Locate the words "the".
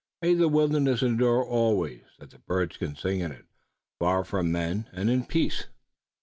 0.33-0.47, 2.31-2.39